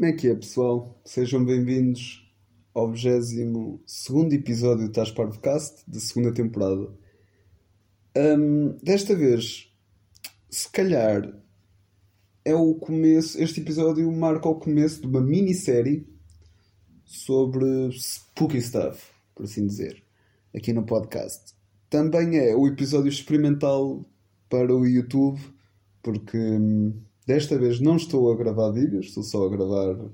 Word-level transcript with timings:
Como 0.00 0.10
é 0.10 0.14
que 0.14 0.28
é, 0.28 0.34
pessoal? 0.34 0.98
Sejam 1.04 1.44
bem-vindos 1.44 2.26
ao 2.72 2.90
22 2.90 4.32
episódio 4.32 4.86
do 4.86 4.92
Tás 4.94 5.10
Podcast, 5.10 5.82
da 5.86 6.00
segunda 6.00 6.32
temporada. 6.32 6.88
Hum, 8.16 8.78
desta 8.82 9.14
vez, 9.14 9.70
se 10.48 10.70
calhar, 10.70 11.30
é 12.46 12.54
o 12.54 12.76
começo. 12.76 13.38
Este 13.42 13.60
episódio 13.60 14.10
marca 14.10 14.48
o 14.48 14.54
começo 14.54 15.02
de 15.02 15.06
uma 15.06 15.20
minissérie 15.20 16.08
sobre 17.04 17.92
spooky 17.92 18.62
stuff, 18.62 19.06
por 19.34 19.44
assim 19.44 19.66
dizer, 19.66 20.02
aqui 20.56 20.72
no 20.72 20.86
podcast. 20.86 21.52
Também 21.90 22.38
é 22.38 22.56
o 22.56 22.66
episódio 22.66 23.10
experimental 23.10 24.02
para 24.48 24.74
o 24.74 24.86
YouTube, 24.86 25.38
porque 26.02 26.38
hum, 26.38 26.94
desta 27.30 27.56
vez 27.56 27.78
não 27.78 27.94
estou 27.94 28.32
a 28.32 28.36
gravar 28.36 28.72
vídeos, 28.72 29.06
estou 29.06 29.22
só 29.22 29.46
a 29.46 29.48
gravar 29.48 30.10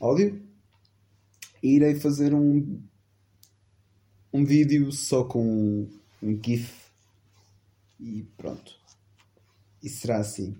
áudio. 0.00 0.42
E 1.62 1.76
irei 1.76 1.96
fazer 1.96 2.32
um, 2.32 2.82
um 4.32 4.42
vídeo 4.42 4.90
só 4.90 5.24
com 5.24 5.86
um 6.22 6.42
GIF 6.42 6.90
e 8.00 8.22
pronto. 8.38 8.74
E 9.82 9.88
será 9.90 10.16
assim. 10.16 10.56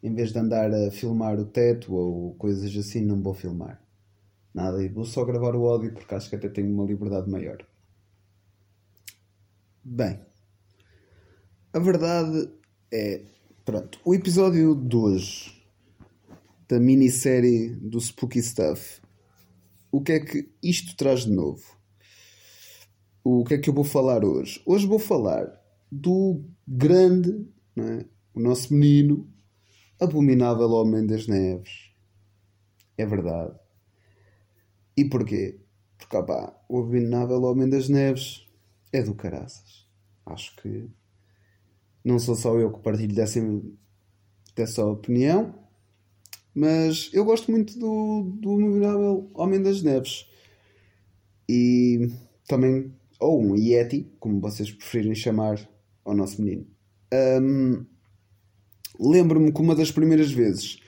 Em 0.00 0.14
vez 0.14 0.32
de 0.32 0.38
andar 0.38 0.72
a 0.72 0.90
filmar 0.92 1.36
o 1.40 1.44
teto 1.44 1.92
ou 1.92 2.36
coisas 2.36 2.76
assim, 2.76 3.04
não 3.04 3.20
vou 3.20 3.34
filmar. 3.34 3.82
Nada, 4.54 4.80
e 4.84 4.88
vou 4.88 5.04
só 5.04 5.24
gravar 5.24 5.56
o 5.56 5.66
áudio 5.66 5.92
porque 5.92 6.14
acho 6.14 6.30
que 6.30 6.36
até 6.36 6.48
tenho 6.48 6.72
uma 6.72 6.84
liberdade 6.84 7.28
maior. 7.28 7.58
Bem, 9.82 10.20
a 11.72 11.78
verdade 11.80 12.52
é. 12.92 13.24
Pronto, 13.66 13.98
o 14.04 14.14
episódio 14.14 14.76
2 14.76 15.52
da 16.68 16.78
minissérie 16.78 17.70
do 17.70 18.00
Spooky 18.00 18.40
Stuff. 18.40 19.02
O 19.90 20.00
que 20.00 20.12
é 20.12 20.20
que 20.20 20.48
isto 20.62 20.96
traz 20.96 21.24
de 21.24 21.32
novo? 21.32 21.64
O 23.24 23.42
que 23.42 23.54
é 23.54 23.58
que 23.58 23.68
eu 23.68 23.74
vou 23.74 23.82
falar 23.82 24.24
hoje? 24.24 24.62
Hoje 24.64 24.86
vou 24.86 25.00
falar 25.00 25.52
do 25.90 26.44
grande, 26.64 27.44
é? 27.76 28.06
o 28.32 28.38
nosso 28.38 28.72
menino, 28.72 29.28
abominável 30.00 30.70
Homem 30.70 31.04
das 31.04 31.26
Neves. 31.26 31.90
É 32.96 33.04
verdade. 33.04 33.58
E 34.96 35.06
porquê? 35.06 35.58
Porque, 35.98 36.16
opá, 36.16 36.56
o 36.68 36.78
abominável 36.78 37.42
Homem 37.42 37.68
das 37.68 37.88
Neves 37.88 38.48
é 38.92 39.02
do 39.02 39.12
caraças. 39.12 39.88
Acho 40.24 40.54
que 40.54 40.88
não 42.06 42.20
sou 42.20 42.36
só 42.36 42.56
eu 42.56 42.70
que 42.72 42.80
partilho 42.80 43.14
dessa, 43.14 43.40
dessa 44.54 44.86
opinião, 44.86 45.52
mas 46.54 47.10
eu 47.12 47.24
gosto 47.24 47.50
muito 47.50 47.76
do, 47.78 48.22
do 48.40 49.30
Homem 49.34 49.60
das 49.60 49.82
Neves. 49.82 50.26
E 51.48 52.08
também, 52.46 52.94
ou 53.18 53.42
um 53.42 53.56
Yeti, 53.56 54.10
como 54.20 54.40
vocês 54.40 54.70
preferirem 54.70 55.16
chamar 55.16 55.68
ao 56.04 56.14
nosso 56.14 56.40
menino. 56.40 56.66
Um, 57.12 57.84
Lembro-me 58.98 59.52
que 59.52 59.60
uma 59.60 59.74
das 59.74 59.90
primeiras 59.90 60.30
vezes 60.30 60.78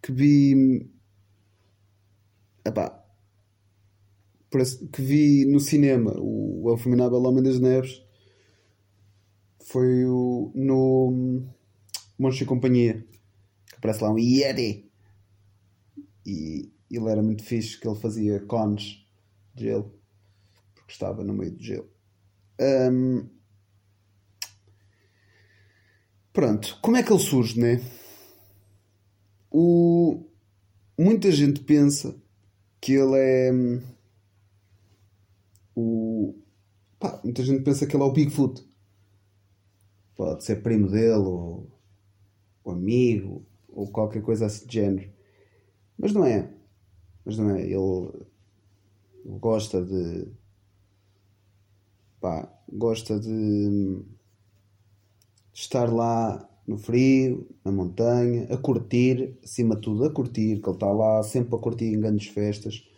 que 0.00 0.12
vi. 0.12 0.88
Epá, 2.64 3.04
que 4.92 5.02
vi 5.02 5.44
no 5.44 5.58
cinema 5.58 6.14
o 6.18 6.70
Abominável 6.70 7.20
Homem 7.22 7.42
das 7.42 7.58
Neves 7.58 8.02
foi 9.66 10.04
o, 10.04 10.52
no 10.54 11.44
Monstros 12.18 12.42
e 12.42 12.46
Companhia 12.46 13.06
que 13.66 13.76
aparece 13.76 14.02
lá 14.02 14.12
um 14.12 14.18
Yeti. 14.18 14.90
E 16.24 16.70
ele 16.90 17.08
era 17.08 17.22
muito 17.22 17.42
fixe 17.42 17.78
que 17.78 17.88
ele 17.88 17.98
fazia 17.98 18.40
cones 18.40 19.04
de 19.54 19.64
gelo 19.64 19.92
porque 20.74 20.92
estava 20.92 21.24
no 21.24 21.32
meio 21.32 21.52
do 21.52 21.62
gelo. 21.62 21.90
Um, 22.60 23.28
pronto, 26.32 26.78
como 26.82 26.96
é 26.96 27.02
que 27.02 27.12
ele 27.12 27.20
surge, 27.20 27.58
né? 27.58 27.82
O, 29.50 30.24
muita 30.98 31.30
gente 31.30 31.60
pensa 31.60 32.14
que 32.80 32.92
ele 32.92 33.16
é 33.16 33.52
o 35.74 36.34
pá, 36.98 37.20
muita 37.24 37.42
gente 37.42 37.62
pensa 37.62 37.86
que 37.86 37.96
ele 37.96 38.02
é 38.02 38.06
o 38.06 38.12
Bigfoot 38.12 38.71
pode 40.22 40.44
ser 40.44 40.62
primo 40.62 40.88
dele 40.88 41.14
ou, 41.14 41.66
ou 42.62 42.72
amigo 42.72 43.44
ou 43.68 43.88
qualquer 43.88 44.22
coisa 44.22 44.46
assim 44.46 44.66
de 44.66 44.74
género. 44.74 45.10
Mas 45.98 46.12
não 46.12 46.24
é. 46.24 46.48
Mas 47.24 47.36
não 47.36 47.50
é. 47.50 47.62
Ele, 47.62 48.12
gosta 49.24 49.84
de 49.84 50.28
pá, 52.20 52.48
gosta 52.72 53.18
de 53.18 54.00
estar 55.52 55.92
lá 55.92 56.48
no 56.66 56.78
frio, 56.78 57.48
na 57.64 57.72
montanha, 57.72 58.44
a 58.44 58.56
curtir, 58.56 59.36
acima 59.42 59.74
de 59.74 59.82
tudo 59.82 60.04
a 60.04 60.10
curtir, 60.10 60.60
que 60.60 60.68
ele 60.68 60.76
está 60.76 60.90
lá 60.92 61.20
sempre 61.24 61.56
a 61.56 61.58
curtir 61.58 61.86
em 61.86 62.00
grandes 62.00 62.28
festas. 62.28 62.88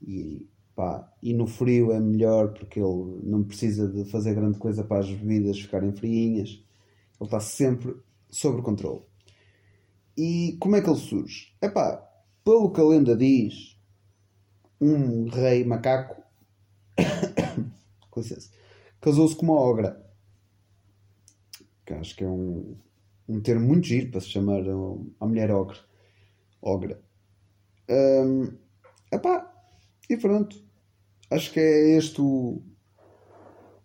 E 0.00 0.46
Pá, 0.74 1.12
e 1.22 1.34
no 1.34 1.46
frio 1.46 1.92
é 1.92 2.00
melhor 2.00 2.54
porque 2.54 2.80
ele 2.80 3.20
não 3.24 3.44
precisa 3.44 3.86
de 3.88 4.06
fazer 4.06 4.34
grande 4.34 4.58
coisa 4.58 4.82
para 4.82 5.00
as 5.00 5.10
bebidas 5.10 5.60
ficarem 5.60 5.92
friinhas. 5.92 6.64
Ele 7.20 7.28
está 7.28 7.40
sempre 7.40 7.94
sob 8.30 8.62
controle. 8.62 9.02
E 10.16 10.56
como 10.60 10.76
é 10.76 10.80
que 10.80 10.88
ele 10.88 10.98
surge? 10.98 11.54
É 11.60 11.68
pá, 11.68 12.02
pelo 12.44 12.72
que 12.72 12.80
a 12.80 12.84
lenda 12.84 13.16
diz, 13.16 13.78
um 14.80 15.28
rei 15.28 15.64
macaco 15.64 16.22
casou-se 19.00 19.36
com 19.36 19.46
uma 19.46 19.60
ogra. 19.60 20.02
Que 21.84 21.94
acho 21.94 22.16
que 22.16 22.24
é 22.24 22.28
um, 22.28 22.76
um 23.28 23.40
termo 23.40 23.66
muito 23.66 23.86
giro 23.86 24.10
para 24.10 24.20
se 24.20 24.28
chamar 24.28 24.62
a 25.20 25.26
mulher 25.26 25.50
ogra. 25.50 25.78
Ogra. 26.60 27.00
Um, 27.90 28.56
epá, 29.12 29.51
e 30.14 30.16
pronto. 30.16 30.62
Acho 31.30 31.52
que 31.52 31.60
é 31.60 31.96
este 31.96 32.20
o, 32.20 32.62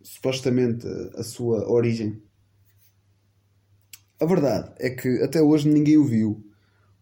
supostamente 0.01 0.85
a 1.15 1.23
sua 1.23 1.69
origem. 1.69 2.21
A 4.19 4.25
verdade 4.25 4.73
é 4.79 4.89
que 4.89 5.21
até 5.21 5.41
hoje 5.41 5.69
ninguém 5.69 5.97
o 5.97 6.05
viu. 6.05 6.43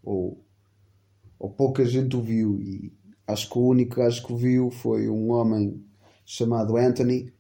Ou, 0.04 0.46
ou 1.40 1.50
pouca 1.50 1.86
gente 1.86 2.16
o 2.16 2.22
viu. 2.22 2.62
E 2.62 2.94
acho 3.28 3.50
que 3.50 3.58
o 3.58 3.68
único 3.68 3.96
gajo 3.96 4.26
que 4.26 4.34
o 4.34 4.38
viu 4.38 4.70
foi 4.70 5.10
um 5.10 5.32
homem 5.32 5.84
chamado 6.26 6.78
Anthony 6.78 7.34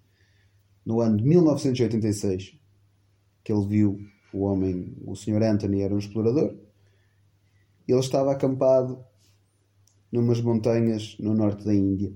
no 0.86 1.02
ano 1.02 1.18
de 1.18 1.24
1986 1.24 2.60
que 3.46 3.54
ele 3.54 3.66
viu 3.68 4.00
o 4.34 4.42
homem, 4.42 4.98
o 5.06 5.16
Sr. 5.16 5.44
Anthony 5.44 5.82
era 5.82 5.94
um 5.94 6.00
explorador. 6.00 6.58
Ele 7.88 8.00
estava 8.00 8.32
acampado 8.32 9.06
numas 10.12 10.42
montanhas 10.42 11.18
no 11.20 11.34
norte 11.34 11.66
da 11.66 11.74
Índia. 11.74 12.14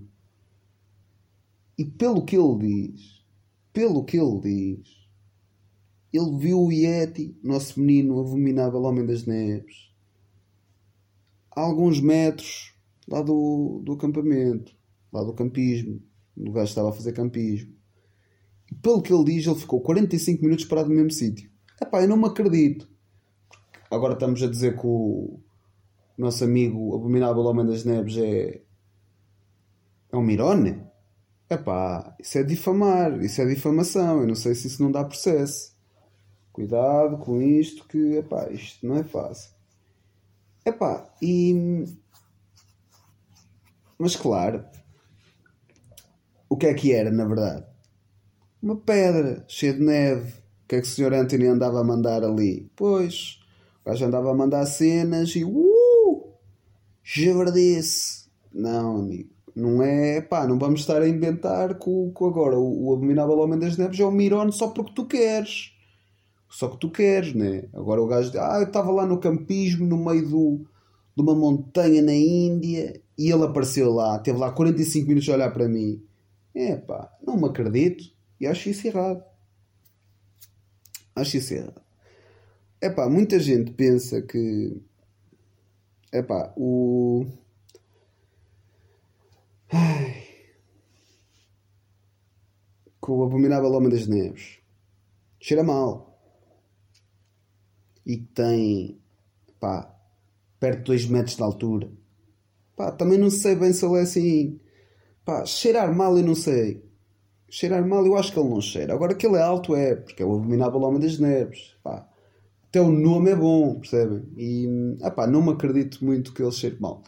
E 1.78 1.86
pelo 1.86 2.26
que 2.26 2.36
ele 2.38 2.58
diz, 2.58 3.26
pelo 3.72 4.04
que 4.04 4.18
ele 4.18 4.40
diz, 4.40 5.00
ele 6.12 6.38
viu 6.38 6.62
o 6.62 6.72
Yeti, 6.72 7.38
nosso 7.44 7.80
menino 7.80 8.20
abominável 8.20 8.82
Homem 8.82 9.06
das 9.06 9.26
Neves, 9.26 9.94
a 11.56 11.62
alguns 11.62 12.02
metros 12.02 12.76
lá 13.08 13.22
do, 13.22 13.82
do 13.84 13.94
acampamento, 13.94 14.76
lá 15.12 15.24
do 15.24 15.34
campismo. 15.34 16.02
O 16.36 16.52
gajo 16.52 16.70
estava 16.70 16.90
a 16.90 16.94
fazer 16.94 17.14
campismo. 17.14 17.74
E 18.72 18.76
pelo 18.76 19.02
que 19.02 19.14
ele 19.14 19.26
diz, 19.26 19.46
ele 19.46 19.56
ficou 19.56 19.82
45 19.82 20.44
minutos 20.44 20.66
parado 20.66 20.90
no 20.90 20.96
mesmo 20.96 21.12
sítio. 21.12 21.50
Epá, 21.82 22.02
eu 22.02 22.08
não 22.08 22.18
me 22.18 22.28
acredito. 22.28 22.90
Agora 23.90 24.14
estamos 24.14 24.42
a 24.44 24.48
dizer 24.48 24.78
que 24.78 24.86
o, 24.86 25.40
nosso 26.19 26.44
amigo 26.44 26.94
Abominável 26.96 27.44
Homem 27.44 27.66
das 27.66 27.86
Neves 27.86 28.18
é. 28.18 28.62
é 30.12 30.18
um 30.18 30.21
mirone? 30.21 30.83
Epá, 31.50 32.16
isso 32.19 32.38
é 32.38 32.44
difamar, 32.44 33.24
isso 33.24 33.42
é 33.42 33.45
difamação. 33.45 34.21
Eu 34.21 34.27
não 34.27 34.36
sei 34.36 34.54
se 34.54 34.68
isso 34.68 34.83
não 34.83 34.92
dá 34.92 35.04
processo. 35.04 35.74
Cuidado 36.51 37.18
com 37.18 37.42
isto, 37.42 37.88
que 37.88 38.18
epá, 38.18 38.50
isto 38.51 38.86
não 38.86 38.98
é 38.98 39.04
fácil. 39.04 39.51
Epá, 40.66 41.10
e. 41.21 41.86
Mas 43.98 44.15
claro, 44.15 44.65
o 46.50 46.57
que 46.57 46.68
é 46.68 46.74
que 46.74 46.94
era 46.94 47.10
na 47.12 47.25
verdade? 47.25 47.65
Uma 48.62 48.75
pedra 48.75 49.45
cheia 49.48 49.74
de 49.74 49.80
neve. 49.81 50.33
O 50.65 50.68
que 50.68 50.75
é 50.75 50.81
que 50.81 50.88
o 50.88 50.89
Sr. 50.89 51.13
Anthony 51.13 51.48
andava 51.48 51.80
a 51.80 51.83
mandar 51.83 52.24
ali? 52.24 52.69
Pois, 52.75 53.39
o 53.81 53.89
gajo 53.89 54.06
andava 54.06 54.31
a 54.31 54.36
mandar 54.36 54.65
cenas 54.65 55.36
e. 55.36 55.45
Uh, 55.45 55.69
javardice. 57.14 58.28
Não, 58.54 58.98
amigo. 58.98 59.30
Não 59.56 59.82
é, 59.82 60.22
pá, 60.22 60.48
não 60.48 60.58
vamos 60.58 60.82
estar 60.82 61.02
a 61.02 61.10
inventar 61.10 61.76
com, 61.76 62.12
com 62.12 62.28
agora 62.28 62.58
o, 62.58 62.88
o 62.88 62.94
Abominável 62.94 63.38
Homem 63.40 63.60
das 63.60 63.78
Neves 63.78 64.00
é 64.00 64.06
o 64.06 64.12
Mirone 64.12 64.54
só 64.54 64.70
porque 64.70 64.94
tu 64.94 65.06
queres. 65.06 65.74
Só 66.50 66.68
que 66.70 66.78
tu 66.78 66.90
queres, 66.90 67.34
né? 67.34 67.66
Agora 67.74 68.02
o 68.02 68.08
gajo 68.08 68.32
ah, 68.40 68.60
eu 68.60 68.68
estava 68.68 68.92
lá 68.92 69.06
no 69.06 69.20
campismo, 69.20 69.86
no 69.86 69.98
meio 69.98 70.28
do, 70.28 70.66
de 71.16 71.22
uma 71.22 71.36
montanha 71.36 72.02
na 72.02 72.14
Índia 72.14 73.02
e 73.18 73.32
ele 73.32 73.44
apareceu 73.44 73.92
lá, 73.92 74.18
teve 74.20 74.38
lá 74.40 74.52
45 74.52 75.08
minutos 75.08 75.30
a 75.30 75.34
olhar 75.34 75.52
para 75.52 75.68
mim. 75.68 76.02
É 76.56 76.76
pá, 76.76 77.12
não 77.26 77.36
me 77.38 77.46
acredito 77.46 78.04
e 78.40 78.48
acho 78.48 78.70
isso 78.70 78.88
errado. 78.88 79.24
Acho 81.16 81.38
isso 81.38 81.54
errado. 81.54 81.82
É 82.82 82.90
pá, 82.90 83.10
muita 83.10 83.40
gente 83.40 83.72
pensa 83.72 84.22
que. 84.22 84.82
É 86.12 86.22
pá, 86.24 86.54
o. 86.58 87.26
Ai. 89.72 90.24
Que 93.04 93.12
o 93.12 93.24
abominável 93.24 93.72
Homem 93.72 93.90
das 93.90 94.08
Neves 94.08 94.60
cheira 95.40 95.64
mal 95.64 96.20
e 98.06 98.18
tem 98.18 99.00
pá, 99.60 99.96
perto 100.60 100.80
de 100.80 100.84
2 100.86 101.06
metros 101.08 101.36
de 101.36 101.44
altura. 101.44 101.90
Pá, 102.76 102.92
também 102.92 103.18
não 103.18 103.30
sei 103.30 103.56
bem 103.56 103.72
se 103.74 103.86
ele 103.86 104.00
é 104.00 104.02
assim. 104.02 104.60
Pá, 105.24 105.46
cheirar 105.46 105.94
mal 105.94 106.18
eu 106.18 106.24
não 106.24 106.36
sei. 106.36 106.84
Cheirar 107.50 107.86
mal 107.88 108.06
eu 108.06 108.18
acho 108.18 108.34
que 108.34 108.40
ele 108.40 108.50
não 108.50 108.62
cheira. 108.62 108.94
Agora 108.94 109.16
que 109.16 109.28
ele 109.28 109.36
é 109.38 109.42
alto 109.42 109.76
é, 109.76 109.96
porque 109.96 110.24
é 110.24 110.26
o 110.26 110.36
abominável 110.36 110.82
homem 110.82 111.00
das 111.00 111.20
neves. 111.20 111.76
Pá, 111.84 112.09
até 112.69 112.80
o 112.80 112.92
nome 112.92 113.31
é 113.31 113.36
bom, 113.36 113.80
percebem? 113.80 114.31
E 114.38 114.68
ah, 115.01 115.27
não 115.27 115.42
me 115.42 115.51
acredito 115.51 116.06
muito 116.06 116.31
que 116.31 116.44
ele 116.44 116.51
cheire 116.51 116.80
mal. 116.80 117.04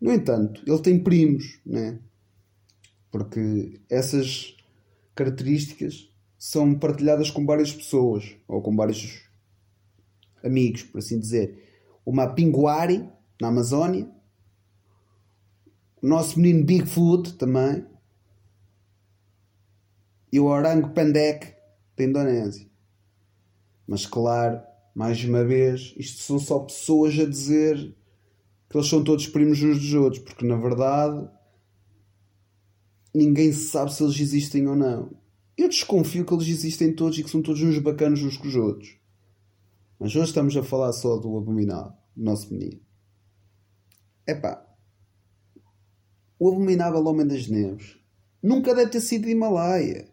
No 0.00 0.12
entanto, 0.12 0.62
ele 0.66 0.82
tem 0.82 1.02
primos, 1.02 1.60
né? 1.64 2.00
Porque 3.10 3.80
essas 3.88 4.56
características 5.14 6.12
são 6.36 6.74
partilhadas 6.76 7.30
com 7.30 7.46
várias 7.46 7.72
pessoas 7.72 8.36
ou 8.48 8.60
com 8.60 8.74
vários 8.74 9.22
amigos, 10.42 10.82
por 10.82 10.98
assim 10.98 11.20
dizer. 11.20 11.64
O 12.04 12.12
Mapinguari, 12.12 13.08
na 13.40 13.48
Amazónia. 13.48 14.10
O 16.02 16.06
nosso 16.06 16.40
menino 16.40 16.66
Bigfoot 16.66 17.34
também. 17.34 17.86
E 20.32 20.40
o 20.40 20.46
Orango 20.46 20.90
Pendek, 20.90 21.54
da 21.96 22.04
Indonésia. 22.04 22.68
Mas 23.86 24.04
claro, 24.04 24.60
mais 24.96 25.22
uma 25.22 25.44
vez, 25.44 25.92
isto 25.98 26.22
são 26.22 26.38
só 26.38 26.58
pessoas 26.60 27.18
a 27.18 27.26
dizer 27.26 27.94
que 28.66 28.78
eles 28.78 28.88
são 28.88 29.04
todos 29.04 29.26
primos 29.26 29.62
uns 29.62 29.78
dos 29.78 29.92
outros, 29.92 30.22
porque 30.22 30.46
na 30.46 30.56
verdade 30.56 31.28
ninguém 33.14 33.52
sabe 33.52 33.92
se 33.92 34.02
eles 34.02 34.18
existem 34.18 34.66
ou 34.66 34.74
não. 34.74 35.14
Eu 35.54 35.68
desconfio 35.68 36.24
que 36.24 36.32
eles 36.32 36.48
existem 36.48 36.94
todos 36.94 37.18
e 37.18 37.22
que 37.22 37.28
são 37.28 37.42
todos 37.42 37.60
uns 37.60 37.78
bacanos 37.78 38.22
uns 38.22 38.38
com 38.38 38.48
os 38.48 38.56
outros. 38.56 38.96
Mas 40.00 40.16
hoje 40.16 40.28
estamos 40.28 40.56
a 40.56 40.62
falar 40.62 40.94
só 40.94 41.18
do 41.18 41.36
abominável, 41.36 41.92
nosso 42.16 42.50
menino. 42.50 42.80
Epá, 44.26 44.66
o 46.38 46.48
abominável 46.48 47.04
Homem 47.04 47.26
das 47.26 47.48
Neves 47.48 47.98
nunca 48.42 48.74
deve 48.74 48.92
ter 48.92 49.02
sido 49.02 49.26
de 49.26 49.32
Himalaia. 49.32 50.08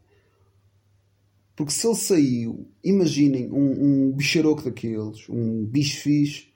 Porque 1.56 1.72
se 1.72 1.86
ele 1.86 1.96
saiu, 1.96 2.68
imaginem 2.84 3.52
um, 3.52 4.10
um 4.10 4.12
bicharoco 4.12 4.64
daqueles, 4.64 5.30
um 5.30 5.66
bicho 5.66 6.02
fixe, 6.02 6.48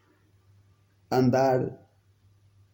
andar 1.12 1.62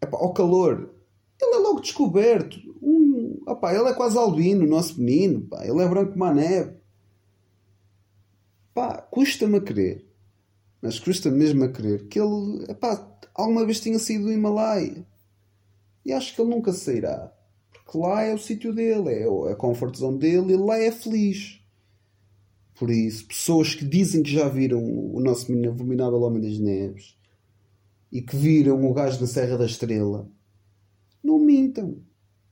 epá, 0.02 0.18
ao 0.18 0.34
calor. 0.34 0.94
Ele 1.42 1.56
é 1.56 1.58
logo 1.60 1.82
descoberto. 1.82 2.58
Um, 2.82 3.44
epá, 3.48 3.74
ele 3.74 3.90
é 3.90 3.94
quase 3.94 4.18
albino, 4.18 4.66
o 4.66 4.70
nosso 4.70 5.00
menino. 5.00 5.48
Ele 5.62 5.82
é 5.82 5.88
branco 5.88 6.14
como 6.14 6.24
a 6.24 6.34
neve. 6.34 6.78
Custa-me 9.12 9.58
a 9.58 9.62
crer 9.62 10.14
mas 10.84 11.00
custa 11.00 11.32
mesmo 11.32 11.64
a 11.64 11.70
crer 11.70 12.10
que 12.10 12.20
ele 12.20 12.66
epá, 12.68 13.18
alguma 13.34 13.66
vez 13.66 13.80
tinha 13.80 13.98
saído 13.98 14.26
do 14.26 14.34
Himalaia. 14.34 15.08
E 16.06 16.12
acho 16.12 16.36
que 16.36 16.42
ele 16.42 16.50
nunca 16.50 16.74
sairá. 16.74 17.34
Porque 17.72 17.98
lá 17.98 18.22
é 18.24 18.34
o 18.34 18.38
sítio 18.38 18.74
dele, 18.74 19.10
é 19.14 19.24
a 19.50 19.56
comfort 19.56 19.96
zone 19.96 20.20
dele 20.20 20.52
e 20.52 20.58
lá 20.58 20.78
é 20.78 20.92
feliz. 20.92 21.63
Por 22.76 22.90
isso, 22.90 23.28
pessoas 23.28 23.76
que 23.76 23.86
dizem 23.86 24.24
que 24.24 24.32
já 24.32 24.48
viram 24.48 24.84
o 24.84 25.20
nosso 25.20 25.52
abominável 25.52 26.22
Homem 26.22 26.42
das 26.42 26.58
Neves 26.58 27.16
e 28.12 28.22
que 28.22 28.36
viram 28.36 28.84
o 28.84 28.94
gajo 28.94 29.22
na 29.22 29.28
Serra 29.28 29.58
da 29.58 29.66
Estrela, 29.66 30.30
não 31.24 31.40
mintam. 31.40 32.04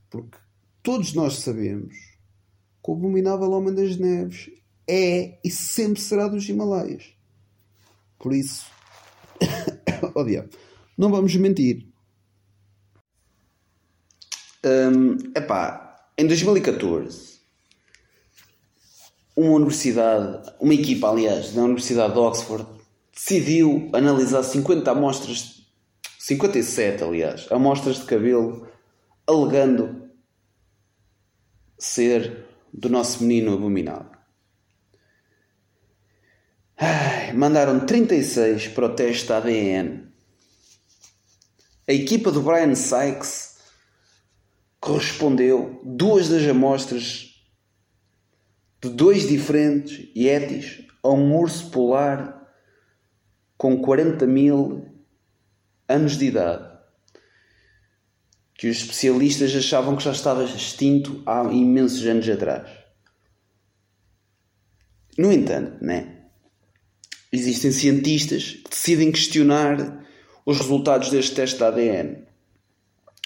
Porque 0.10 0.38
todos 0.84 1.14
nós 1.14 1.40
sabemos 1.40 1.96
que 2.84 2.92
o 2.92 2.94
abominável 2.94 3.52
Homem 3.52 3.74
das 3.74 3.98
Neves 3.98 4.50
é 4.88 5.40
e 5.44 5.50
sempre 5.50 6.02
será 6.02 6.28
dos 6.28 6.48
Himalaias. 6.48 7.16
Por 8.20 8.34
isso, 8.34 8.66
oh 10.16 10.26
não 10.98 11.10
vamos 11.10 11.36
mentir. 11.36 11.88
Um, 14.64 15.16
epá, 15.36 16.06
em 16.18 16.28
2014, 16.28 17.41
uma 19.42 19.56
universidade, 19.56 20.52
uma 20.60 20.74
equipa, 20.74 21.10
aliás, 21.10 21.54
da 21.54 21.64
Universidade 21.64 22.14
de 22.14 22.20
Oxford, 22.20 22.66
decidiu 23.14 23.90
analisar 23.94 24.44
50 24.44 24.92
amostras, 24.92 25.66
57, 26.20 27.04
aliás, 27.04 27.48
amostras 27.52 27.98
de 27.98 28.06
cabelo, 28.06 28.68
alegando 29.28 30.10
ser 31.78 32.46
do 32.72 32.90
nosso 32.90 33.24
menino 33.24 33.54
abominável. 33.54 34.12
Ai, 36.78 37.34
mandaram 37.34 37.80
36 37.80 38.70
para 38.70 38.86
o 38.86 38.96
teste 38.96 39.28
da 39.28 39.38
ADN. 39.38 40.08
A 41.88 41.94
equipa 41.94 42.32
do 42.32 42.42
Brian 42.42 42.74
Sykes 42.76 43.58
correspondeu 44.80 45.80
duas 45.84 46.30
das 46.30 46.48
amostras 46.48 47.31
de 48.82 48.90
dois 48.90 49.28
diferentes 49.28 50.10
Yetis 50.16 50.86
a 51.04 51.10
um 51.10 51.36
urso 51.36 51.70
polar 51.70 52.42
com 53.58 53.80
40 53.80 54.26
mil 54.26 54.88
anos 55.88 56.18
de 56.18 56.26
idade, 56.26 56.68
que 58.56 58.68
os 58.68 58.78
especialistas 58.78 59.56
achavam 59.56 59.96
que 59.96 60.04
já 60.04 60.12
estava 60.12 60.44
extinto 60.44 61.22
há 61.26 61.44
imensos 61.44 62.06
anos 62.06 62.28
atrás. 62.28 62.70
No 65.18 65.32
entanto, 65.32 65.84
né? 65.84 66.22
existem 67.32 67.72
cientistas 67.72 68.56
que 68.64 68.70
decidem 68.70 69.12
questionar 69.12 70.06
os 70.46 70.58
resultados 70.58 71.10
deste 71.10 71.36
teste 71.36 71.58
de 71.58 71.64
ADN. 71.64 72.24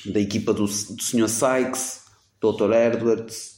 Da 0.06 0.20
equipa 0.20 0.54
do, 0.54 0.66
do 0.66 1.02
Sr. 1.02 1.30
Sykes, 1.30 2.02
Dr. 2.40 2.72
Edwards 2.74 3.55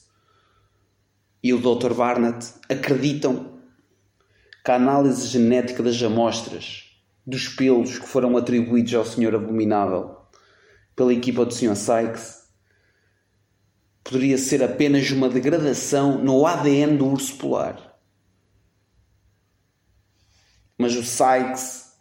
e 1.44 1.54
o 1.54 1.60
Dr. 1.60 1.94
Barnett 1.94 2.54
acreditam 2.70 3.60
que 4.64 4.72
a 4.72 4.76
análise 4.76 5.28
genética 5.28 5.82
das 5.82 6.02
amostras 6.02 6.86
dos 7.26 7.48
pelos 7.48 8.00
que 8.00 8.08
foram 8.08 8.36
atribuídos 8.38 8.94
ao 8.94 9.06
Sr. 9.06 9.36
Abominável 9.36 10.18
pela 10.96 11.14
equipa 11.14 11.46
do 11.46 11.54
Sr. 11.54 11.76
Sykes 11.76 12.48
poderia 14.04 14.38
ser 14.38 14.64
apenas 14.64 15.10
uma 15.12 15.30
degradação 15.30 16.18
no 16.24 16.46
ADN 16.46 16.98
do 16.98 17.08
urso 17.08 17.36
polar 17.38 17.88
mas 20.78 20.96
o 20.96 21.04
Sykes 21.04 21.94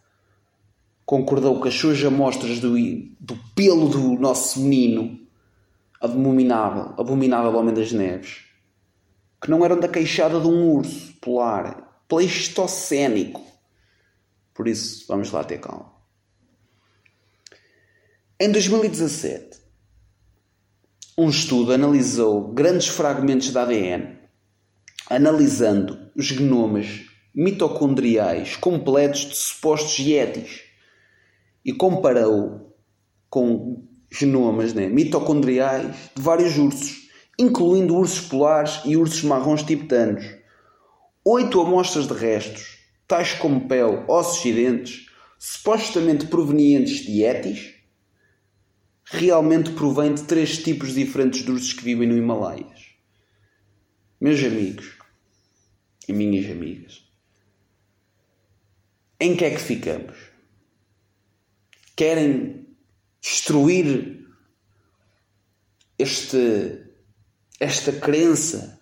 concordou 1.05 1.59
que 1.61 1.67
as 1.67 1.73
suas 1.73 2.03
amostras 2.03 2.59
do, 2.59 2.75
do 3.19 3.37
pelo 3.55 3.89
do 3.89 4.19
nosso 4.19 4.59
menino, 4.59 5.19
abominável, 5.99 6.93
abominável 6.97 7.55
Homem 7.55 7.73
das 7.73 7.91
Neves, 7.91 8.43
que 9.47 9.51
não 9.51 9.63
eram 9.63 9.79
da 9.79 9.87
queixada 9.87 10.41
de 10.41 10.45
um 10.45 10.73
urso 10.73 11.13
polar, 11.21 12.03
pleistocénico. 12.05 13.41
Por 14.53 14.67
isso, 14.67 15.05
vamos 15.07 15.31
lá 15.31 15.41
ter 15.41 15.57
calma. 15.57 15.89
Em 18.37 18.51
2017, 18.51 19.57
um 21.17 21.29
estudo 21.29 21.71
analisou 21.71 22.51
grandes 22.51 22.89
fragmentos 22.89 23.49
de 23.49 23.57
ADN, 23.57 24.17
analisando 25.09 26.11
os 26.13 26.25
genomas 26.25 27.05
mitocondriais 27.33 28.57
completos 28.57 29.21
de 29.21 29.35
supostos 29.37 29.97
yetis 29.97 30.63
e 31.63 31.71
comparou 31.71 32.77
com 33.29 33.87
genomas 34.11 34.73
né, 34.73 34.89
mitocondriais 34.89 35.95
de 36.13 36.21
vários 36.21 36.57
ursos, 36.57 37.06
incluindo 37.37 37.95
ursos 37.95 38.27
polares 38.27 38.81
e 38.85 38.97
ursos 38.97 39.23
marrons 39.23 39.63
tibetanos. 39.63 40.25
Oito 41.23 41.61
amostras 41.61 42.07
de 42.07 42.13
restos, 42.13 42.79
tais 43.07 43.33
como 43.33 43.67
pele, 43.67 44.03
ossos 44.07 44.43
e 44.45 44.53
dentes, 44.53 45.05
supostamente 45.37 46.25
provenientes 46.27 47.05
de 47.05 47.21
yetis, 47.21 47.75
realmente 49.05 49.71
provém 49.71 50.13
de 50.13 50.23
três 50.23 50.57
tipos 50.63 50.93
diferentes 50.93 51.43
de 51.43 51.51
ursos 51.51 51.73
que 51.73 51.83
vivem 51.83 52.07
no 52.07 52.17
Himalaias. 52.17 52.87
Meus 54.19 54.43
amigos 54.43 54.97
e 56.07 56.13
minhas 56.13 56.49
amigas, 56.49 57.03
em 59.19 59.35
que 59.35 59.45
é 59.45 59.51
que 59.51 59.61
ficamos? 59.61 60.17
Querem 61.95 62.67
destruir 63.21 64.25
este, 65.99 66.86
esta 67.59 67.91
crença 67.91 68.79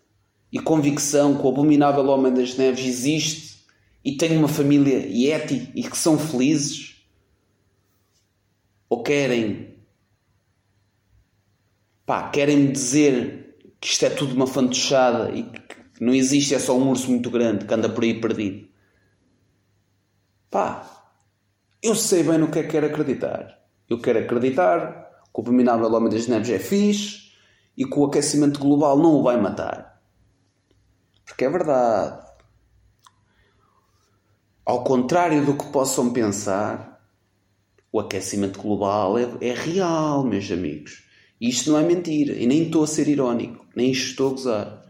e 0.51 0.59
convicção 0.59 1.37
que 1.37 1.45
o 1.45 1.49
abominável 1.49 2.05
Homem 2.07 2.33
das 2.33 2.55
Neves 2.57 2.85
existe 2.85 3.65
e 4.03 4.15
tem 4.15 4.37
uma 4.37 4.47
família 4.47 5.05
Yeti 5.07 5.71
e 5.75 5.83
que 5.83 5.97
são 5.97 6.17
felizes? 6.17 6.95
Ou 8.89 9.01
querem, 9.01 9.75
pá, 12.05 12.29
querem 12.29 12.71
dizer 12.71 13.57
que 13.79 13.87
isto 13.87 14.05
é 14.05 14.09
tudo 14.09 14.35
uma 14.35 14.47
fantochada 14.47 15.31
e 15.31 15.43
que 15.43 16.03
não 16.03 16.13
existe, 16.13 16.53
é 16.53 16.59
só 16.59 16.77
um 16.77 16.89
urso 16.89 17.09
muito 17.09 17.29
grande 17.29 17.65
que 17.65 17.73
anda 17.73 17.89
por 17.89 18.03
aí 18.03 18.19
perdido? 18.19 18.67
Pá, 20.49 21.05
eu 21.81 21.95
sei 21.95 22.23
bem 22.23 22.37
no 22.37 22.49
que 22.49 22.59
é 22.59 22.63
que 22.63 22.69
quero 22.69 22.87
acreditar. 22.87 23.59
Eu 23.89 23.99
quero 23.99 24.19
acreditar 24.19 25.23
que 25.33 25.39
o 25.39 25.41
abominável 25.41 25.91
Homem 25.91 26.09
das 26.09 26.27
Neves 26.27 26.49
é 26.49 26.59
fixe 26.59 27.24
e 27.77 27.85
que 27.85 27.99
o 27.99 28.05
aquecimento 28.05 28.59
global 28.59 28.97
não 28.97 29.15
o 29.15 29.23
vai 29.23 29.39
matar. 29.39 30.01
Porque 31.25 31.45
é 31.45 31.49
verdade. 31.49 32.25
Ao 34.65 34.83
contrário 34.83 35.45
do 35.45 35.55
que 35.55 35.65
possam 35.71 36.11
pensar, 36.11 36.95
o 37.91 37.99
aquecimento 37.99 38.61
global 38.61 39.17
é, 39.17 39.29
é 39.41 39.53
real, 39.53 40.23
meus 40.23 40.49
amigos. 40.51 41.03
E 41.39 41.49
isto 41.49 41.71
não 41.71 41.79
é 41.79 41.83
mentira. 41.83 42.33
E 42.33 42.45
nem 42.45 42.63
estou 42.63 42.83
a 42.83 42.87
ser 42.87 43.07
irónico, 43.07 43.65
nem 43.75 43.91
estou 43.91 44.29
a 44.29 44.31
gozar. 44.31 44.85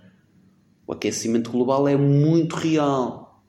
O 0.87 0.93
aquecimento 0.93 1.51
global 1.51 1.87
é 1.87 1.97
muito 1.97 2.55
real. 2.55 3.43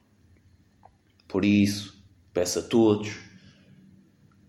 Por 1.28 1.44
isso, 1.44 2.02
peço 2.32 2.60
a 2.60 2.62
todos 2.62 3.18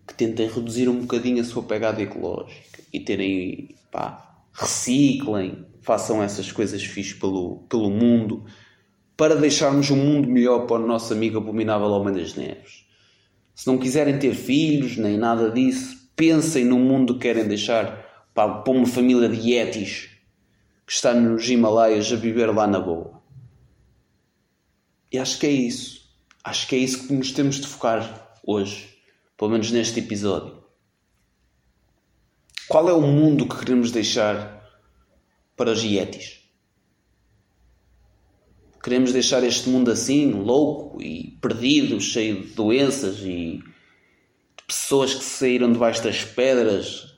que 0.06 0.14
tentem 0.14 0.48
reduzir 0.48 0.88
um 0.88 1.00
bocadinho 1.00 1.40
a 1.42 1.44
sua 1.44 1.62
pegada 1.62 2.00
ecológica 2.00 2.82
e 2.92 3.00
terem, 3.00 3.76
pá, 3.90 4.27
reciclem, 4.52 5.66
façam 5.80 6.22
essas 6.22 6.50
coisas 6.52 6.82
fixas 6.82 7.18
pelo, 7.18 7.64
pelo 7.68 7.90
mundo 7.90 8.44
para 9.16 9.34
deixarmos 9.34 9.90
um 9.90 9.96
mundo 9.96 10.28
melhor 10.28 10.66
para 10.66 10.82
o 10.82 10.86
nosso 10.86 11.12
amigo 11.12 11.38
abominável 11.38 11.88
Homem 11.88 12.14
das 12.14 12.34
Neves. 12.34 12.86
Se 13.54 13.66
não 13.66 13.76
quiserem 13.76 14.18
ter 14.18 14.34
filhos 14.34 14.96
nem 14.96 15.16
nada 15.16 15.50
disso, 15.50 16.08
pensem 16.14 16.64
no 16.64 16.78
mundo 16.78 17.14
que 17.14 17.20
querem 17.20 17.48
deixar 17.48 18.28
para, 18.32 18.60
para 18.60 18.72
uma 18.72 18.86
família 18.86 19.28
de 19.28 19.50
Yetis 19.50 20.10
que 20.86 20.92
está 20.92 21.12
nos 21.12 21.50
Himalaias 21.50 22.12
a 22.12 22.16
viver 22.16 22.46
lá 22.54 22.66
na 22.66 22.78
boa. 22.78 23.20
E 25.10 25.18
acho 25.18 25.38
que 25.38 25.46
é 25.46 25.50
isso. 25.50 26.08
Acho 26.44 26.68
que 26.68 26.76
é 26.76 26.78
isso 26.78 27.06
que 27.06 27.12
nos 27.12 27.32
temos 27.32 27.56
de 27.56 27.66
focar 27.66 28.38
hoje, 28.46 28.88
pelo 29.36 29.50
menos 29.50 29.70
neste 29.70 29.98
episódio. 30.00 30.57
Qual 32.68 32.88
é 32.88 32.92
o 32.92 33.00
mundo 33.00 33.48
que 33.48 33.58
queremos 33.58 33.90
deixar 33.90 34.62
para 35.56 35.72
os 35.72 35.82
Yetis? 35.82 36.40
Queremos 38.82 39.12
deixar 39.12 39.42
este 39.42 39.68
mundo 39.68 39.90
assim, 39.90 40.30
louco 40.30 41.02
e 41.02 41.38
perdido, 41.40 42.00
cheio 42.00 42.42
de 42.42 42.54
doenças 42.54 43.20
e 43.20 43.62
de 44.56 44.64
pessoas 44.66 45.14
que 45.14 45.24
saíram 45.24 45.72
debaixo 45.72 46.04
das 46.04 46.24
pedras, 46.24 47.16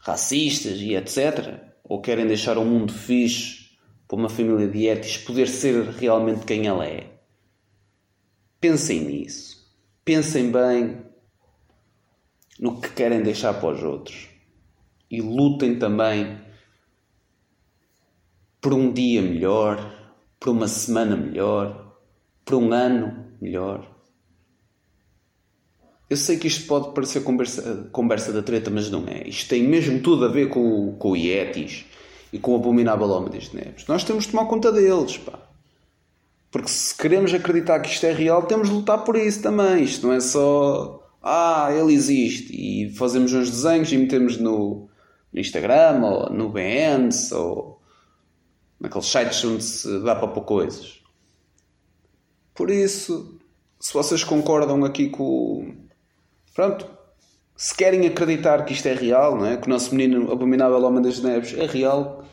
racistas 0.00 0.80
e 0.80 0.94
etc 0.94 1.74
ou 1.84 2.00
querem 2.00 2.26
deixar 2.26 2.56
o 2.56 2.64
mundo 2.64 2.92
fixe 2.92 3.68
para 4.08 4.16
uma 4.16 4.28
família 4.28 4.66
de 4.66 4.86
Yetis 4.86 5.18
poder 5.18 5.48
ser 5.48 5.84
realmente 5.90 6.46
quem 6.46 6.66
ela 6.66 6.86
é. 6.86 7.10
Pensem 8.60 9.00
nisso. 9.00 9.62
Pensem 10.04 10.50
bem 10.50 11.04
no 12.64 12.80
que 12.80 12.88
querem 12.92 13.22
deixar 13.22 13.52
para 13.60 13.74
os 13.74 13.82
outros. 13.82 14.26
E 15.10 15.20
lutem 15.20 15.78
também 15.78 16.40
por 18.58 18.72
um 18.72 18.90
dia 18.90 19.20
melhor, 19.20 19.94
por 20.40 20.48
uma 20.48 20.66
semana 20.66 21.14
melhor, 21.14 21.94
por 22.42 22.54
um 22.54 22.72
ano 22.72 23.26
melhor. 23.38 23.86
Eu 26.08 26.16
sei 26.16 26.38
que 26.38 26.48
isto 26.48 26.66
pode 26.66 26.94
parecer 26.94 27.22
conversa, 27.22 27.90
conversa 27.92 28.32
da 28.32 28.42
treta, 28.42 28.70
mas 28.70 28.90
não 28.90 29.06
é. 29.08 29.28
Isto 29.28 29.50
tem 29.50 29.62
mesmo 29.62 30.00
tudo 30.00 30.24
a 30.24 30.28
ver 30.28 30.48
com, 30.48 30.96
com 30.96 31.10
o 31.10 31.16
Yetis 31.16 31.84
e 32.32 32.38
com 32.38 32.52
o 32.52 32.56
abominável 32.56 33.10
Homem 33.10 33.30
das 33.30 33.52
Neves. 33.52 33.86
Nós 33.86 34.04
temos 34.04 34.24
de 34.24 34.30
tomar 34.30 34.46
conta 34.46 34.72
deles, 34.72 35.18
pá. 35.18 35.38
Porque 36.50 36.68
se 36.68 36.96
queremos 36.96 37.34
acreditar 37.34 37.78
que 37.80 37.90
isto 37.90 38.06
é 38.06 38.12
real, 38.12 38.44
temos 38.44 38.70
de 38.70 38.74
lutar 38.74 39.04
por 39.04 39.16
isso 39.16 39.42
também. 39.42 39.84
Isto 39.84 40.06
não 40.06 40.14
é 40.14 40.20
só. 40.20 41.03
Ah, 41.26 41.70
ele 41.72 41.94
existe. 41.94 42.52
E 42.52 42.90
fazemos 42.90 43.32
uns 43.32 43.50
desenhos 43.50 43.90
e 43.90 43.96
metemos 43.96 44.36
no, 44.36 44.90
no 45.32 45.40
Instagram, 45.40 46.04
ou 46.04 46.30
no 46.30 46.50
Behance, 46.50 47.32
ou 47.32 47.80
naqueles 48.78 49.06
sites 49.06 49.42
onde 49.44 49.64
se 49.64 50.00
dá 50.00 50.14
para 50.14 50.28
pôr 50.28 50.42
coisas. 50.44 51.02
Por 52.54 52.70
isso, 52.70 53.40
se 53.80 53.94
vocês 53.94 54.22
concordam 54.22 54.84
aqui 54.84 55.08
com, 55.08 55.74
Pronto. 56.54 56.88
Se 57.56 57.76
querem 57.76 58.06
acreditar 58.06 58.64
que 58.64 58.72
isto 58.72 58.86
é 58.86 58.94
real, 58.94 59.36
não 59.36 59.46
é? 59.46 59.56
que 59.56 59.66
o 59.66 59.70
nosso 59.70 59.94
menino 59.94 60.30
abominável 60.32 60.82
Homem 60.82 61.02
das 61.02 61.20
Neves 61.20 61.56
é 61.56 61.66
real, 61.66 62.24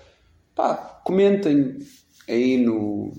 pá, 0.56 0.76
comentem 1.04 1.80
aí 2.28 2.58
no, 2.58 3.12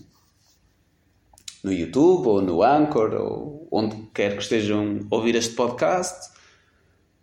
no 1.62 1.72
YouTube 1.72 2.26
ou 2.26 2.42
no 2.42 2.62
Anchor 2.62 3.14
ou 3.14 3.68
onde 3.70 3.96
quer 4.14 4.36
que 4.36 4.42
estejam 4.42 5.00
a 5.10 5.14
ouvir 5.14 5.34
este 5.34 5.54
podcast. 5.54 6.32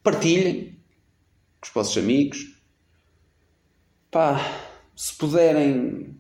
Partilhem 0.02 0.78
com 1.60 1.68
os 1.68 1.74
vossos 1.74 1.98
amigos. 1.98 2.60
Pá, 4.10 4.40
se 4.96 5.16
puderem 5.16 6.18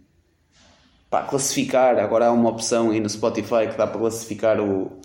pá, 1.09 1.23
classificar, 1.23 1.97
agora 1.97 2.27
há 2.27 2.31
uma 2.31 2.49
opção 2.49 2.91
aí 2.91 2.99
no 2.99 3.09
Spotify 3.09 3.67
que 3.69 3.77
dá 3.77 3.88
para 3.88 3.99
classificar 3.99 4.59
o. 4.59 4.99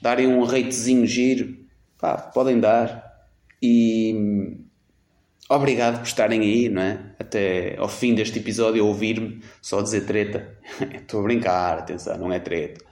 darem 0.00 0.26
um 0.26 0.42
ratezinho 0.44 1.06
giro 1.06 1.64
pá, 1.98 2.18
podem 2.18 2.60
dar. 2.60 3.02
E 3.62 4.60
obrigado 5.48 5.98
por 5.98 6.06
estarem 6.06 6.40
aí, 6.40 6.68
não 6.68 6.82
é? 6.82 6.98
Até 7.18 7.76
ao 7.78 7.88
fim 7.88 8.14
deste 8.14 8.38
episódio 8.38 8.82
a 8.82 8.86
ouvir-me 8.86 9.42
só 9.60 9.82
dizer 9.82 10.06
treta. 10.06 10.58
Estou 10.94 11.20
a 11.20 11.22
brincar, 11.24 11.78
atenção, 11.78 12.18
não 12.18 12.32
é 12.32 12.38
treta. 12.38 12.84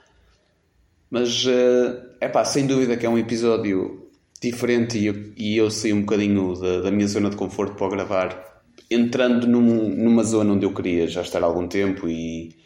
Mas 1.10 1.44
é 1.46 2.26
uh, 2.26 2.32
pá, 2.32 2.44
sem 2.44 2.66
dúvida 2.66 2.96
que 2.96 3.04
é 3.04 3.08
um 3.08 3.18
episódio 3.18 4.10
diferente 4.40 4.98
e 4.98 5.06
eu, 5.06 5.32
e 5.36 5.56
eu 5.56 5.70
saí 5.70 5.92
um 5.92 6.00
bocadinho 6.00 6.54
da, 6.58 6.80
da, 6.80 6.90
minha 6.90 7.06
zona 7.06 7.30
de 7.30 7.36
conforto 7.36 7.76
para 7.76 7.88
gravar, 7.88 8.62
entrando 8.90 9.46
num, 9.46 9.88
numa 9.88 10.24
zona 10.24 10.52
onde 10.54 10.66
eu 10.66 10.74
queria 10.74 11.06
já 11.06 11.22
estar 11.22 11.42
há 11.42 11.46
algum 11.46 11.68
tempo 11.68 12.08
e 12.08 12.56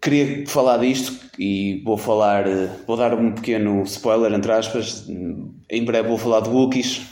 queria 0.00 0.46
falar 0.46 0.78
disto 0.78 1.12
e 1.38 1.82
vou 1.84 1.96
falar, 1.96 2.44
vou 2.86 2.96
dar 2.96 3.14
um 3.14 3.32
pequeno 3.32 3.82
spoiler, 3.82 4.32
entre 4.32 4.52
aspas. 4.52 5.06
Em 5.68 5.84
breve 5.84 6.08
vou 6.08 6.18
falar 6.18 6.40
de 6.40 6.48
Wookiees, 6.48 7.02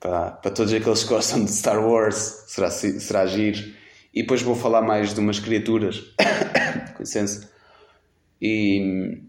para, 0.00 0.30
todos 0.50 0.72
aqueles 0.72 1.02
que 1.02 1.08
gostam 1.10 1.44
de 1.44 1.52
Star 1.52 1.86
Wars, 1.86 2.44
será, 2.48 2.70
será 2.70 3.26
giro. 3.26 3.58
E 4.12 4.22
depois 4.22 4.42
vou 4.42 4.56
falar 4.56 4.82
mais 4.82 5.14
de 5.14 5.20
umas 5.20 5.38
criaturas, 5.38 6.00
com 6.96 7.02
licença. 7.02 7.48
E, 8.40 9.22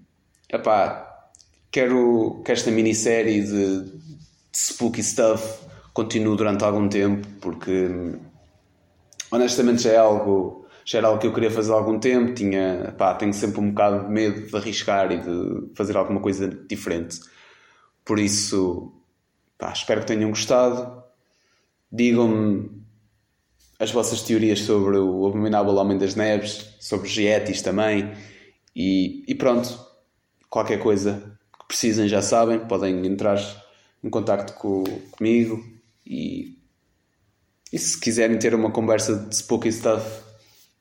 epá, 0.49 1.29
quero 1.69 2.41
que 2.43 2.51
esta 2.51 2.71
minissérie 2.71 3.43
de, 3.43 3.83
de 3.83 4.57
spooky 4.57 5.03
stuff 5.03 5.59
continue 5.93 6.37
durante 6.37 6.63
algum 6.63 6.87
tempo, 6.87 7.27
porque 7.41 7.89
honestamente 9.29 9.83
já 9.83 9.91
é 9.91 9.97
algo 9.97 10.61
já 10.83 10.97
era 10.97 11.07
algo 11.07 11.19
que 11.19 11.27
eu 11.27 11.33
queria 11.33 11.51
fazer 11.51 11.71
há 11.71 11.75
algum 11.75 11.99
tempo, 11.99 12.33
tinha, 12.33 12.95
pá, 12.97 13.13
tenho 13.13 13.33
sempre 13.33 13.59
um 13.61 13.69
bocado 13.69 14.07
de 14.07 14.11
medo 14.11 14.47
de 14.47 14.55
arriscar 14.55 15.11
e 15.11 15.19
de 15.19 15.75
fazer 15.75 15.95
alguma 15.95 16.19
coisa 16.19 16.47
diferente. 16.67 17.19
Por 18.03 18.19
isso, 18.19 18.91
pá, 19.61 19.71
espero 19.71 20.01
que 20.01 20.07
tenham 20.07 20.31
gostado. 20.31 21.03
Digam-me 21.91 22.81
as 23.77 23.91
vossas 23.91 24.23
teorias 24.23 24.59
sobre 24.61 24.97
o 24.97 25.27
Abominável 25.27 25.75
Homem 25.75 25.99
das 25.99 26.15
Neves, 26.15 26.75
sobre 26.79 27.07
os 27.07 27.15
Yetis 27.15 27.61
também. 27.61 28.11
E, 28.75 29.23
e 29.27 29.35
pronto, 29.35 29.79
qualquer 30.49 30.79
coisa 30.79 31.37
que 31.59 31.67
precisem 31.67 32.07
já 32.07 32.23
sabem, 32.23 32.59
podem 32.59 33.05
entrar 33.05 33.37
em 34.03 34.09
contato 34.09 34.57
com, 34.57 34.83
comigo 35.11 35.63
e, 36.05 36.57
e 37.71 37.77
se 37.77 37.99
quiserem 37.99 38.39
ter 38.39 38.55
uma 38.55 38.71
conversa 38.71 39.15
de 39.15 39.35
spooky 39.35 39.71
stuff 39.71 40.23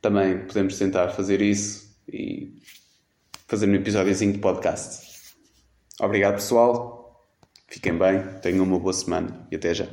também 0.01 0.47
podemos 0.47 0.79
tentar 0.79 1.11
fazer 1.11 1.43
isso 1.43 1.95
e 2.09 2.59
fazer 3.47 3.69
um 3.69 3.75
episódiozinho 3.75 4.33
de 4.33 4.39
podcast. 4.39 5.07
Obrigado, 6.01 6.37
pessoal. 6.37 7.00
Fiquem 7.71 7.97
bem, 7.97 8.23
tenham 8.43 8.65
uma 8.65 8.79
boa 8.79 8.93
semana 8.93 9.47
e 9.51 9.57
até 9.57 9.73
já. 9.73 9.87